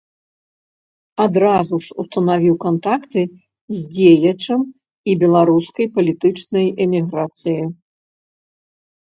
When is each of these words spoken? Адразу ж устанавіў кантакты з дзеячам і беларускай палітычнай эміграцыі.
Адразу 1.25 1.75
ж 1.87 1.97
устанавіў 2.03 2.55
кантакты 2.65 3.21
з 3.81 3.85
дзеячам 3.99 4.61
і 5.13 5.17
беларускай 5.25 5.85
палітычнай 5.99 6.67
эміграцыі. 6.89 7.61